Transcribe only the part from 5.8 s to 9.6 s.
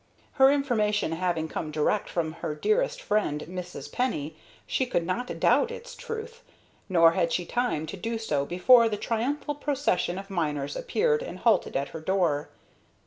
truth, nor had she time to do so before the triumphal